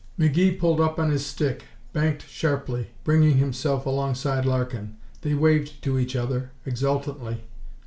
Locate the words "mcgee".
0.17-0.57